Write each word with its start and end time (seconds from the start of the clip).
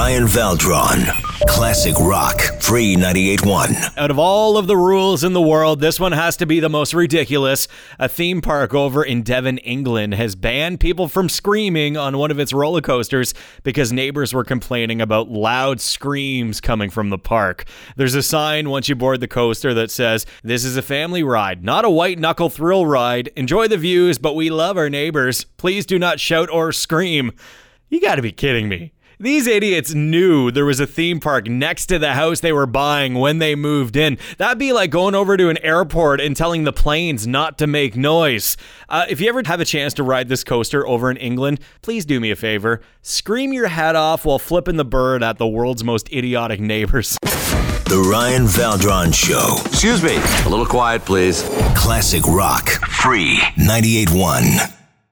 Ryan 0.00 0.26
Valdron. 0.26 1.04
Classic 1.46 1.94
Rock. 1.98 2.40
Free 2.62 2.96
98.1. 2.96 3.98
Out 3.98 4.10
of 4.10 4.18
all 4.18 4.56
of 4.56 4.66
the 4.66 4.74
rules 4.74 5.22
in 5.22 5.34
the 5.34 5.42
world, 5.42 5.80
this 5.80 6.00
one 6.00 6.12
has 6.12 6.38
to 6.38 6.46
be 6.46 6.58
the 6.58 6.70
most 6.70 6.94
ridiculous. 6.94 7.68
A 7.98 8.08
theme 8.08 8.40
park 8.40 8.72
over 8.72 9.04
in 9.04 9.22
Devon, 9.22 9.58
England 9.58 10.14
has 10.14 10.34
banned 10.34 10.80
people 10.80 11.06
from 11.06 11.28
screaming 11.28 11.98
on 11.98 12.16
one 12.16 12.30
of 12.30 12.38
its 12.38 12.54
roller 12.54 12.80
coasters 12.80 13.34
because 13.62 13.92
neighbors 13.92 14.32
were 14.32 14.42
complaining 14.42 15.02
about 15.02 15.28
loud 15.28 15.82
screams 15.82 16.62
coming 16.62 16.88
from 16.88 17.10
the 17.10 17.18
park. 17.18 17.64
There's 17.96 18.14
a 18.14 18.22
sign 18.22 18.70
once 18.70 18.88
you 18.88 18.94
board 18.94 19.20
the 19.20 19.28
coaster 19.28 19.74
that 19.74 19.90
says, 19.90 20.24
This 20.42 20.64
is 20.64 20.78
a 20.78 20.82
family 20.82 21.22
ride, 21.22 21.62
not 21.62 21.84
a 21.84 21.90
white 21.90 22.18
knuckle 22.18 22.48
thrill 22.48 22.86
ride. 22.86 23.28
Enjoy 23.36 23.68
the 23.68 23.76
views, 23.76 24.16
but 24.16 24.34
we 24.34 24.48
love 24.48 24.78
our 24.78 24.88
neighbors. 24.88 25.44
Please 25.44 25.84
do 25.84 25.98
not 25.98 26.18
shout 26.18 26.48
or 26.48 26.72
scream. 26.72 27.32
You 27.90 28.00
gotta 28.00 28.22
be 28.22 28.32
kidding 28.32 28.66
me. 28.66 28.94
These 29.22 29.46
idiots 29.46 29.92
knew 29.92 30.50
there 30.50 30.64
was 30.64 30.80
a 30.80 30.86
theme 30.86 31.20
park 31.20 31.46
next 31.46 31.86
to 31.86 31.98
the 31.98 32.14
house 32.14 32.40
they 32.40 32.54
were 32.54 32.64
buying 32.64 33.12
when 33.12 33.38
they 33.38 33.54
moved 33.54 33.94
in. 33.94 34.16
That'd 34.38 34.58
be 34.58 34.72
like 34.72 34.90
going 34.90 35.14
over 35.14 35.36
to 35.36 35.50
an 35.50 35.58
airport 35.58 36.22
and 36.22 36.34
telling 36.34 36.64
the 36.64 36.72
planes 36.72 37.26
not 37.26 37.58
to 37.58 37.66
make 37.66 37.98
noise. 37.98 38.56
Uh, 38.88 39.04
if 39.10 39.20
you 39.20 39.28
ever 39.28 39.42
have 39.44 39.60
a 39.60 39.66
chance 39.66 39.92
to 39.94 40.02
ride 40.02 40.28
this 40.28 40.42
coaster 40.42 40.88
over 40.88 41.10
in 41.10 41.18
England, 41.18 41.60
please 41.82 42.06
do 42.06 42.18
me 42.18 42.30
a 42.30 42.36
favor. 42.36 42.80
Scream 43.02 43.52
your 43.52 43.68
head 43.68 43.94
off 43.94 44.24
while 44.24 44.38
flipping 44.38 44.78
the 44.78 44.86
bird 44.86 45.22
at 45.22 45.36
the 45.36 45.46
world's 45.46 45.84
most 45.84 46.10
idiotic 46.10 46.58
neighbors. 46.58 47.18
The 47.20 48.08
Ryan 48.10 48.46
Valdron 48.46 49.12
Show. 49.12 49.56
Excuse 49.66 50.02
me. 50.02 50.16
A 50.16 50.48
little 50.48 50.64
quiet, 50.64 51.04
please. 51.04 51.42
Classic 51.76 52.24
Rock. 52.24 52.70
Free 53.02 53.36
98.1. 53.58 54.79